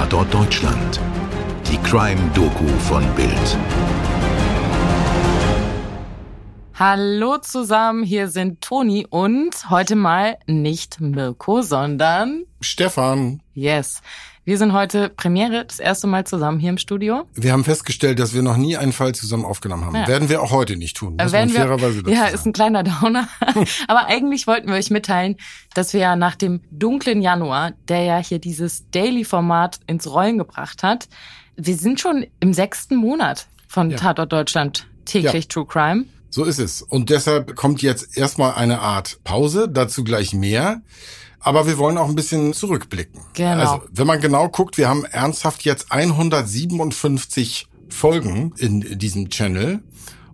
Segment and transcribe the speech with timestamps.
[0.00, 0.98] Tatort Deutschland.
[1.70, 3.58] Die Crime-Doku von Bild.
[6.80, 13.42] Hallo zusammen, hier sind Toni und heute mal nicht Mirko, sondern Stefan.
[13.52, 14.00] Yes.
[14.46, 17.28] Wir sind heute Premiere, das erste Mal zusammen hier im Studio.
[17.34, 19.94] Wir haben festgestellt, dass wir noch nie einen Fall zusammen aufgenommen haben.
[19.94, 20.08] Ja.
[20.08, 21.18] Werden wir auch heute nicht tun.
[21.20, 23.28] Muss Werden man wir, fairerweise dazu ja, ist ein kleiner Downer.
[23.86, 25.36] Aber eigentlich wollten wir euch mitteilen,
[25.74, 30.82] dass wir ja nach dem dunklen Januar, der ja hier dieses Daily-Format ins Rollen gebracht
[30.82, 31.10] hat,
[31.56, 33.98] wir sind schon im sechsten Monat von Ja.
[33.98, 36.06] Tatort Deutschland täglich True Crime.
[36.30, 36.82] So ist es.
[36.82, 40.82] Und deshalb kommt jetzt erstmal eine Art Pause, dazu gleich mehr.
[41.40, 43.20] Aber wir wollen auch ein bisschen zurückblicken.
[43.32, 43.58] Genau.
[43.58, 49.82] Also, wenn man genau guckt, wir haben ernsthaft jetzt 157 Folgen in diesem Channel.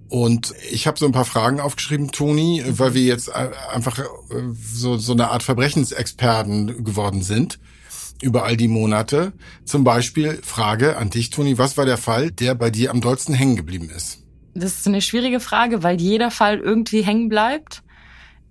[0.08, 4.04] Und ich habe so ein paar Fragen aufgeschrieben, Toni, weil wir jetzt äh, einfach äh,
[4.72, 7.58] so, so eine Art Verbrechensexperten geworden sind
[8.22, 9.32] über all die Monate.
[9.64, 13.34] Zum Beispiel Frage an dich, Toni, was war der Fall, der bei dir am dollsten
[13.34, 14.25] hängen geblieben ist?
[14.58, 17.82] Das ist eine schwierige Frage, weil jeder Fall irgendwie hängen bleibt.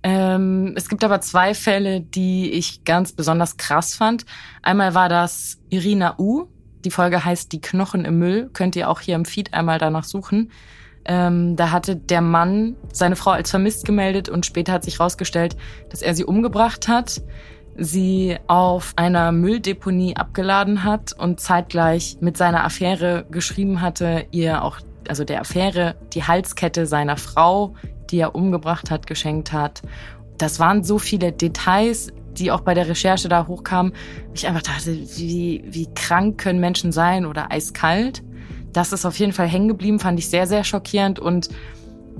[0.04, 4.24] Ähm, es gibt aber zwei Fälle, die ich ganz besonders krass fand.
[4.62, 6.46] Einmal war das Irina U.
[6.84, 8.52] Die Folge heißt Die Knochen im Müll.
[8.54, 10.52] Könnt ihr auch hier im Feed einmal danach suchen.
[11.06, 15.58] Ähm, da hatte der Mann seine Frau als vermisst gemeldet und später hat sich herausgestellt,
[15.90, 17.24] dass er sie umgebracht hat,
[17.78, 24.80] sie auf einer Mülldeponie abgeladen hat und zeitgleich mit seiner Affäre geschrieben hatte, ihr auch,
[25.10, 27.76] also der Affäre, die Halskette seiner Frau,
[28.10, 29.82] die er umgebracht hat, geschenkt hat.
[30.38, 33.94] Das waren so viele Details, die auch bei der Recherche da hochkamen.
[34.34, 38.24] Ich einfach dachte, wie, wie krank können Menschen sein oder eiskalt.
[38.74, 41.20] Das ist auf jeden Fall hängen geblieben, fand ich sehr, sehr schockierend.
[41.20, 41.50] Und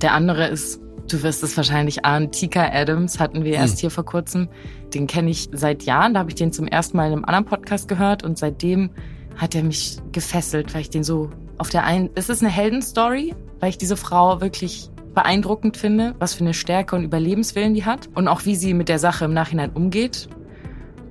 [0.00, 4.04] der andere ist, du wirst es wahrscheinlich ahnen, Tika Adams hatten wir erst hier vor
[4.04, 4.48] kurzem.
[4.94, 6.14] Den kenne ich seit Jahren.
[6.14, 8.90] Da habe ich den zum ersten Mal in einem anderen Podcast gehört und seitdem
[9.36, 12.10] hat er mich gefesselt, weil ich den so auf der einen.
[12.14, 16.94] Es ist eine Heldenstory, weil ich diese Frau wirklich beeindruckend finde, was für eine Stärke
[16.94, 20.28] und Überlebenswillen die hat und auch wie sie mit der Sache im Nachhinein umgeht.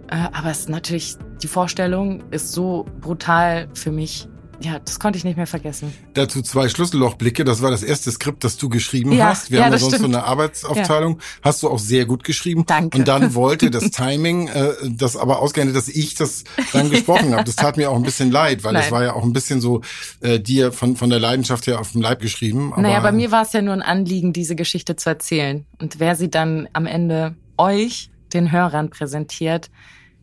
[0.09, 4.27] Äh, aber es ist natürlich, die Vorstellung ist so brutal für mich.
[4.61, 5.93] Ja, das konnte ich nicht mehr vergessen.
[6.13, 7.43] Dazu zwei Schlüssellochblicke.
[7.43, 9.51] Das war das erste Skript, das du geschrieben Ja, hast.
[9.51, 10.11] Wir ja, haben ja sonst stimmt.
[10.11, 11.19] so eine Arbeitsaufteilung.
[11.41, 12.65] Hast du auch sehr gut geschrieben.
[12.65, 12.97] Danke.
[12.97, 17.43] Und dann wollte das Timing, äh, das aber ausgerechnet, dass ich das dann gesprochen habe.
[17.43, 18.91] Das tat mir auch ein bisschen leid, weil es Nein.
[18.91, 19.81] war ja auch ein bisschen so
[20.21, 22.73] äh, dir von, von der Leidenschaft her auf dem Leib geschrieben.
[22.73, 25.65] Aber naja, bei mir war es ja nur ein Anliegen, diese Geschichte zu erzählen.
[25.79, 29.69] Und wer sie dann am Ende euch, den Hörern, präsentiert,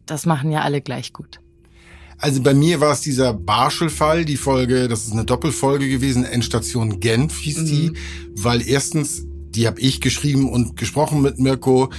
[0.07, 1.42] das machen ja alle gleich gut.
[2.19, 7.01] Also bei mir war es dieser Barschel-Fall, die Folge, das ist eine Doppelfolge gewesen, Endstation
[7.01, 7.93] Genf hieß die,
[8.37, 11.91] weil erstens, die habe ich geschrieben und gesprochen mit Mirko,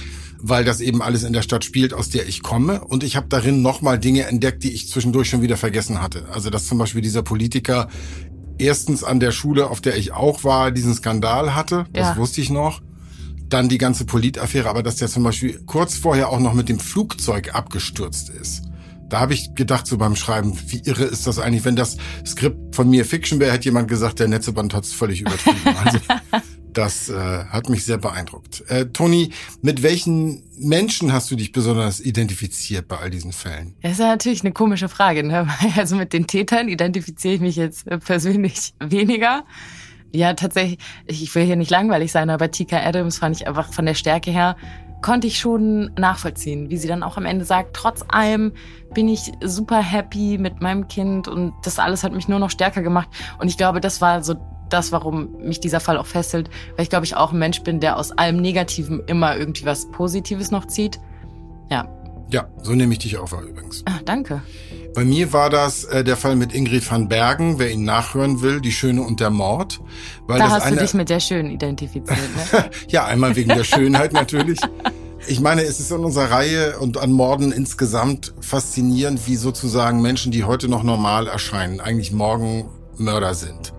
[0.46, 2.84] weil das eben alles in der Stadt spielt, aus der ich komme.
[2.84, 6.26] Und ich habe darin nochmal Dinge entdeckt, die ich zwischendurch schon wieder vergessen hatte.
[6.32, 7.88] Also dass zum Beispiel dieser Politiker
[8.58, 12.16] erstens an der Schule, auf der ich auch war, diesen Skandal hatte, das Ja.
[12.16, 12.82] wusste ich noch.
[13.48, 16.80] Dann die ganze Politaffäre, aber dass der zum Beispiel kurz vorher auch noch mit dem
[16.80, 18.62] Flugzeug abgestürzt ist.
[19.08, 22.74] Da habe ich gedacht, so beim Schreiben, wie irre ist das eigentlich, wenn das Skript
[22.74, 25.60] von mir Fiction wäre, hätte jemand gesagt, der Netzeband hat es völlig übertrieben.
[25.84, 25.98] Also,
[26.74, 28.64] das äh, hat mich sehr beeindruckt.
[28.68, 29.30] Äh, Toni,
[29.62, 33.74] mit welchen Menschen hast du dich besonders identifiziert bei all diesen Fällen?
[33.82, 35.22] Das ist ja natürlich eine komische Frage.
[35.22, 35.46] Ne?
[35.76, 39.44] Also mit den Tätern identifiziere ich mich jetzt äh, persönlich weniger.
[40.12, 43.84] Ja, tatsächlich, ich will hier nicht langweilig sein, aber Tika Adams fand ich einfach von
[43.84, 44.56] der Stärke her,
[45.04, 48.52] konnte ich schon nachvollziehen, wie sie dann auch am Ende sagt, trotz allem
[48.94, 52.80] bin ich super happy mit meinem Kind und das alles hat mich nur noch stärker
[52.80, 53.08] gemacht.
[53.38, 54.34] Und ich glaube, das war so
[54.70, 57.80] das, warum mich dieser Fall auch fesselt, weil ich glaube, ich auch ein Mensch bin,
[57.80, 60.98] der aus allem Negativen immer irgendwie was Positives noch zieht.
[61.70, 61.86] Ja,
[62.30, 63.82] Ja, so nehme ich dich auch wahr übrigens.
[63.84, 64.40] ah, danke.
[64.94, 68.60] Bei mir war das äh, der Fall mit Ingrid van Bergen, wer ihn nachhören will,
[68.60, 69.80] die Schöne und der Mord.
[70.28, 72.18] Weil Da das hast du eine, dich mit der Schönen identifiziert,
[72.52, 72.70] ne?
[72.88, 74.60] Ja, einmal wegen der Schönheit natürlich.
[75.26, 80.32] Ich meine, es ist in unserer Reihe und an Morden insgesamt faszinierend, wie sozusagen Menschen,
[80.32, 82.68] die heute noch normal erscheinen, eigentlich morgen
[82.98, 83.72] Mörder sind.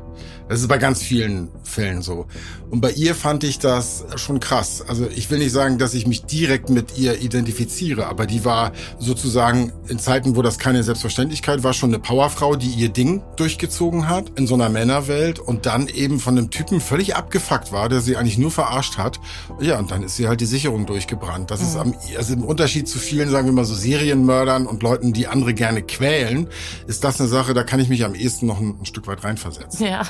[0.50, 2.28] Das ist bei ganz vielen Fällen so.
[2.70, 4.84] Und bei ihr fand ich das schon krass.
[4.88, 8.72] Also ich will nicht sagen, dass ich mich direkt mit ihr identifiziere, aber die war
[9.00, 14.08] sozusagen in Zeiten, wo das keine Selbstverständlichkeit war, schon eine Powerfrau, die ihr Ding durchgezogen
[14.10, 18.02] hat in so einer Männerwelt und dann eben von einem Typen völlig abgefuckt war, der
[18.02, 19.20] sie eigentlich nur verarscht hat.
[19.60, 21.52] Ja, und dann ist sie halt die Sicherung durchgebrannt.
[21.52, 25.14] Das ist am, also im Unterschied zu vielen, sagen wir mal so Serienmördern und Leuten,
[25.14, 26.48] die andere gerne quälen,
[26.88, 29.24] ist das eine Sache, da kann ich mich am ehesten noch ein, ein Stück weit
[29.24, 29.86] reinversetzen.
[29.86, 30.04] Ja.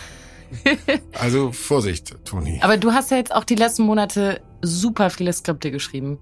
[1.19, 2.59] Also Vorsicht, Toni.
[2.61, 6.19] Aber du hast ja jetzt auch die letzten Monate super viele Skripte geschrieben.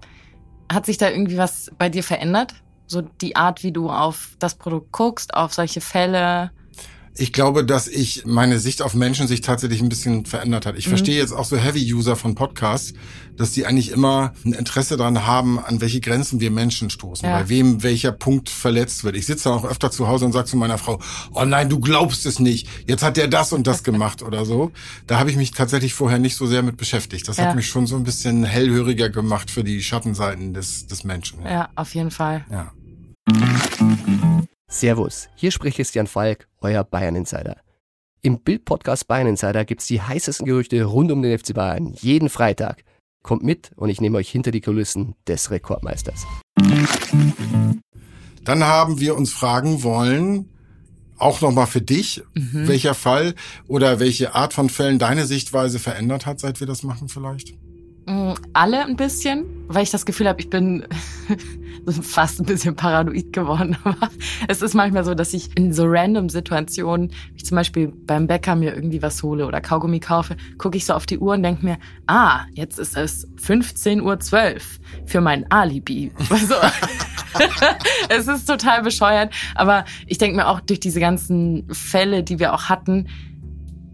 [0.72, 2.54] Hat sich da irgendwie was bei dir verändert?
[2.86, 6.50] so die Art, wie du auf das Produkt guckst, auf solche Fälle?
[7.16, 10.76] Ich glaube, dass ich meine Sicht auf Menschen sich tatsächlich ein bisschen verändert hat.
[10.76, 10.90] Ich mhm.
[10.90, 12.92] verstehe jetzt auch so Heavy-User von Podcasts,
[13.36, 17.38] dass die eigentlich immer ein Interesse daran haben, an welche Grenzen wir Menschen stoßen, ja.
[17.38, 19.16] bei wem welcher Punkt verletzt wird.
[19.16, 21.00] Ich sitze auch öfter zu Hause und sage zu meiner Frau,
[21.32, 24.72] oh nein, du glaubst es nicht, jetzt hat der das und das gemacht oder so.
[25.06, 27.28] Da habe ich mich tatsächlich vorher nicht so sehr mit beschäftigt.
[27.28, 27.46] Das ja.
[27.46, 31.42] hat mich schon so ein bisschen hellhöriger gemacht für die Schattenseiten des, des Menschen.
[31.44, 31.68] Ja.
[31.76, 32.44] auf jeden Fall.
[32.50, 32.72] Ja.
[34.74, 37.58] Servus, hier spricht Christian Falk, euer Bayern Insider.
[38.22, 42.82] Im Bild-Podcast Bayern Insider gibt's die heißesten Gerüchte rund um den FC Bayern jeden Freitag.
[43.22, 46.26] Kommt mit und ich nehme euch hinter die Kulissen des Rekordmeisters.
[48.42, 50.50] Dann haben wir uns fragen wollen,
[51.18, 52.66] auch nochmal für dich, mhm.
[52.66, 53.36] welcher Fall
[53.68, 57.54] oder welche Art von Fällen deine Sichtweise verändert hat, seit wir das machen vielleicht?
[58.06, 60.86] Mm, alle ein bisschen, weil ich das Gefühl habe, ich bin
[62.02, 63.76] fast ein bisschen paranoid geworden.
[63.84, 64.10] Aber
[64.46, 68.56] es ist manchmal so, dass ich in so random Situationen, wie zum Beispiel beim Bäcker
[68.56, 71.64] mir irgendwie was hole oder Kaugummi kaufe, gucke ich so auf die Uhr und denke
[71.64, 74.60] mir, ah, jetzt ist es 15.12 Uhr
[75.06, 76.12] für mein Alibi.
[76.30, 76.54] Also,
[78.08, 79.34] es ist total bescheuert.
[79.56, 83.08] Aber ich denke mir auch durch diese ganzen Fälle, die wir auch hatten,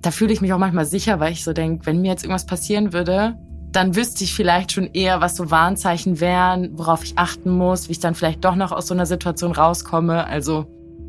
[0.02, 2.44] da fühle ich mich auch manchmal sicher, weil ich so denke, wenn mir jetzt irgendwas
[2.44, 3.38] passieren würde,
[3.72, 7.92] dann wüsste ich vielleicht schon eher, was so Warnzeichen wären, worauf ich achten muss, wie
[7.92, 10.26] ich dann vielleicht doch noch aus so einer Situation rauskomme.
[10.26, 10.66] Also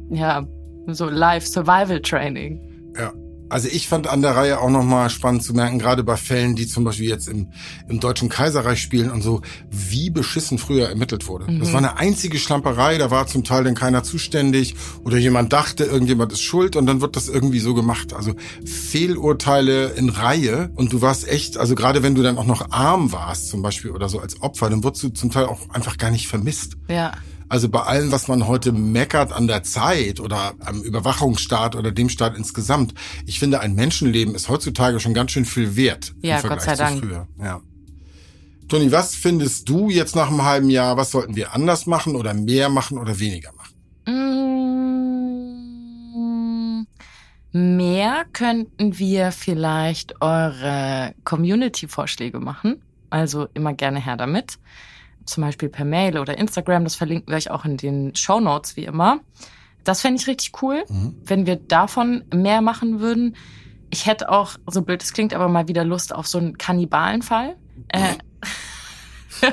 [0.09, 0.45] ja,
[0.87, 2.59] so Live Survival Training.
[2.97, 3.13] Ja.
[3.51, 6.67] Also ich fand an der Reihe auch nochmal spannend zu merken, gerade bei Fällen, die
[6.67, 7.49] zum Beispiel jetzt im,
[7.89, 11.51] im Deutschen Kaiserreich spielen und so, wie beschissen früher ermittelt wurde.
[11.51, 11.59] Mhm.
[11.59, 15.83] Das war eine einzige Schlamperei, da war zum Teil dann keiner zuständig oder jemand dachte,
[15.83, 18.13] irgendjemand ist schuld und dann wird das irgendwie so gemacht.
[18.13, 18.33] Also
[18.65, 23.11] Fehlurteile in Reihe und du warst echt, also gerade wenn du dann auch noch arm
[23.11, 26.11] warst zum Beispiel oder so als Opfer, dann wurdest du zum Teil auch einfach gar
[26.11, 26.77] nicht vermisst.
[26.87, 27.11] Ja.
[27.51, 32.07] Also bei allem, was man heute meckert an der Zeit oder am Überwachungsstaat oder dem
[32.07, 32.93] Staat insgesamt,
[33.25, 36.77] ich finde, ein Menschenleben ist heutzutage schon ganz schön viel wert ja, im Vergleich Gott
[36.77, 37.01] sei Dank.
[37.01, 37.27] zu früher.
[37.41, 37.59] Ja.
[38.69, 40.95] Toni, was findest du jetzt nach einem halben Jahr?
[40.95, 43.75] Was sollten wir anders machen oder mehr machen oder weniger machen?
[47.51, 52.81] Mm, mehr könnten wir vielleicht eure Community-Vorschläge machen.
[53.09, 54.57] Also immer gerne her damit
[55.25, 56.83] zum Beispiel per Mail oder Instagram.
[56.83, 59.19] Das verlinken wir euch auch in den Show Notes wie immer.
[59.83, 61.15] Das fände ich richtig cool, mhm.
[61.25, 63.35] wenn wir davon mehr machen würden.
[63.89, 67.55] Ich hätte auch, so blöd es klingt, aber mal wieder Lust auf so einen Kannibalenfall.
[67.89, 68.13] Äh,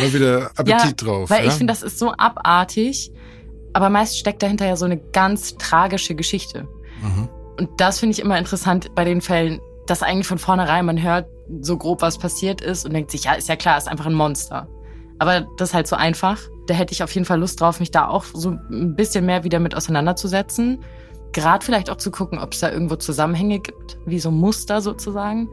[0.00, 1.30] mal wieder Appetit ja, drauf.
[1.30, 1.50] Weil ja?
[1.50, 3.10] ich finde, das ist so abartig.
[3.72, 6.66] Aber meist steckt dahinter ja so eine ganz tragische Geschichte.
[7.02, 7.28] Mhm.
[7.58, 11.26] Und das finde ich immer interessant bei den Fällen, dass eigentlich von vornherein man hört
[11.60, 14.14] so grob, was passiert ist und denkt sich, ja, ist ja klar, ist einfach ein
[14.14, 14.68] Monster.
[15.18, 16.38] Aber das ist halt so einfach.
[16.66, 19.44] Da hätte ich auf jeden Fall Lust drauf, mich da auch so ein bisschen mehr
[19.44, 20.84] wieder mit auseinanderzusetzen.
[21.32, 25.48] Gerade vielleicht auch zu gucken, ob es da irgendwo Zusammenhänge gibt, wie so Muster sozusagen.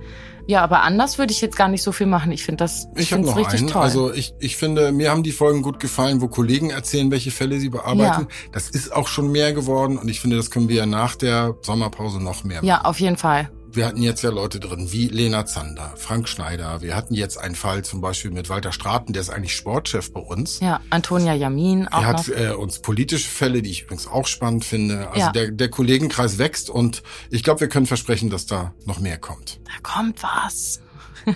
[0.48, 2.32] Ja, aber anders würde ich jetzt gar nicht so viel machen.
[2.32, 3.68] Ich finde das ich ich noch richtig einen.
[3.68, 3.82] toll.
[3.82, 7.60] Also ich, ich finde, mir haben die Folgen gut gefallen, wo Kollegen erzählen, welche Fälle
[7.60, 8.22] sie bearbeiten.
[8.22, 8.28] Ja.
[8.52, 11.56] Das ist auch schon mehr geworden und ich finde, das können wir ja nach der
[11.62, 12.68] Sommerpause noch mehr machen.
[12.68, 16.82] Ja, auf jeden Fall wir hatten jetzt ja Leute drin wie Lena Zander, Frank Schneider.
[16.82, 20.20] Wir hatten jetzt einen Fall zum Beispiel mit Walter Straten, der ist eigentlich Sportchef bei
[20.20, 20.60] uns.
[20.60, 22.02] Ja, Antonia Jamin auch.
[22.02, 25.10] Er hat äh, uns politische Fälle, die ich übrigens auch spannend finde.
[25.10, 25.32] Also ja.
[25.32, 29.60] der, der Kollegenkreis wächst und ich glaube, wir können versprechen, dass da noch mehr kommt.
[29.66, 30.82] Da kommt was.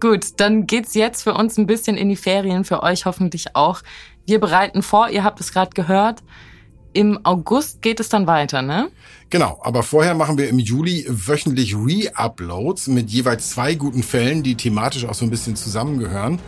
[0.00, 3.82] Gut, dann geht's jetzt für uns ein bisschen in die Ferien, für euch hoffentlich auch.
[4.26, 6.22] Wir bereiten vor, ihr habt es gerade gehört.
[6.92, 8.90] Im August geht es dann weiter, ne?
[9.30, 14.56] Genau, aber vorher machen wir im Juli wöchentlich Re-Uploads mit jeweils zwei guten Fällen, die
[14.56, 16.38] thematisch auch so ein bisschen zusammengehören.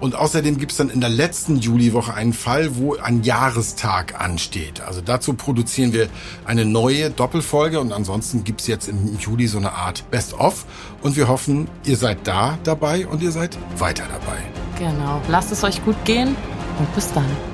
[0.00, 4.80] Und außerdem gibt's dann in der letzten Juliwoche einen Fall, wo ein Jahrestag ansteht.
[4.80, 6.08] Also dazu produzieren wir
[6.44, 10.66] eine neue Doppelfolge und ansonsten gibt's jetzt im Juli so eine Art Best-of.
[11.02, 14.38] Und wir hoffen, ihr seid da dabei und ihr seid weiter dabei.
[14.78, 16.36] Genau, lasst es euch gut gehen
[16.78, 17.53] und bis dann.